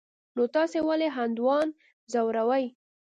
نو 0.35 0.43
تاسې 0.55 0.77
ولي 0.87 1.09
هندوان 1.17 1.67
ځوروئ. 2.11 2.65